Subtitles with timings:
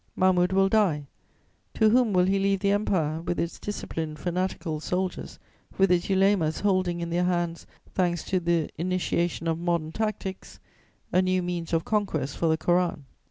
[0.15, 1.05] Mahmud will die:
[1.75, 5.37] to whom will he leave the Empire, with its disciplined, fanatical soldiers,
[5.77, 10.59] with its ulemas holding in their hands, thanks to the initiation of modern tactics,
[11.13, 13.05] a new means of conquest for the Koran?